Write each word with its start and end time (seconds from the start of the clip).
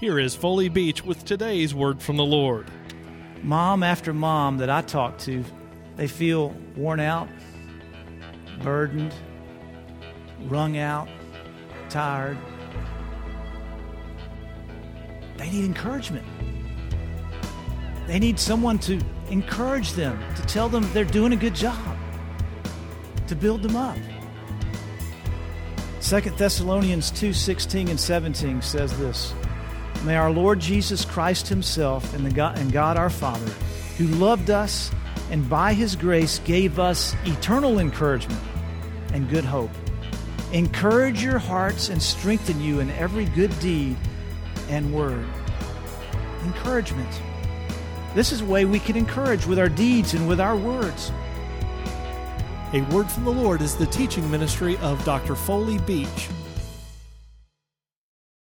Here 0.00 0.18
is 0.18 0.34
Foley 0.34 0.70
Beach 0.70 1.04
with 1.04 1.26
today's 1.26 1.74
word 1.74 2.00
from 2.00 2.16
the 2.16 2.24
Lord. 2.24 2.70
Mom 3.42 3.82
after 3.82 4.14
mom 4.14 4.56
that 4.56 4.70
I 4.70 4.80
talk 4.80 5.18
to, 5.18 5.44
they 5.96 6.06
feel 6.06 6.56
worn 6.74 7.00
out, 7.00 7.28
burdened, 8.62 9.14
wrung 10.44 10.78
out, 10.78 11.06
tired. 11.90 12.38
They 15.36 15.50
need 15.50 15.66
encouragement. 15.66 16.26
They 18.06 18.18
need 18.18 18.40
someone 18.40 18.78
to 18.78 18.98
encourage 19.28 19.92
them, 19.92 20.18
to 20.36 20.42
tell 20.46 20.70
them 20.70 20.90
they're 20.94 21.04
doing 21.04 21.34
a 21.34 21.36
good 21.36 21.54
job, 21.54 21.98
to 23.26 23.36
build 23.36 23.60
them 23.60 23.76
up. 23.76 23.98
2 26.00 26.20
Thessalonians 26.38 27.10
2:16 27.10 27.90
and 27.90 28.00
17 28.00 28.62
says 28.62 28.98
this 28.98 29.34
May 30.04 30.16
our 30.16 30.30
Lord 30.30 30.60
Jesus 30.60 31.04
Christ 31.04 31.48
Himself 31.48 32.14
and, 32.14 32.24
the 32.24 32.30
God, 32.30 32.58
and 32.58 32.72
God 32.72 32.96
our 32.96 33.10
Father, 33.10 33.50
who 33.98 34.06
loved 34.06 34.50
us 34.50 34.90
and 35.30 35.48
by 35.48 35.74
His 35.74 35.94
grace 35.94 36.38
gave 36.40 36.78
us 36.78 37.14
eternal 37.24 37.78
encouragement 37.78 38.40
and 39.12 39.28
good 39.28 39.44
hope, 39.44 39.70
encourage 40.52 41.22
your 41.22 41.38
hearts 41.38 41.88
and 41.88 42.02
strengthen 42.02 42.60
you 42.60 42.80
in 42.80 42.90
every 42.92 43.26
good 43.26 43.56
deed 43.60 43.96
and 44.68 44.92
word. 44.92 45.26
Encouragement. 46.44 47.20
This 48.14 48.32
is 48.32 48.40
a 48.40 48.44
way 48.44 48.64
we 48.64 48.80
can 48.80 48.96
encourage 48.96 49.46
with 49.46 49.58
our 49.58 49.68
deeds 49.68 50.14
and 50.14 50.26
with 50.26 50.40
our 50.40 50.56
words. 50.56 51.12
A 52.72 52.82
Word 52.82 53.10
from 53.10 53.24
the 53.24 53.32
Lord 53.32 53.62
is 53.62 53.74
the 53.74 53.86
teaching 53.86 54.30
ministry 54.30 54.76
of 54.78 55.04
Dr. 55.04 55.34
Foley 55.34 55.78
Beach. 55.78 56.28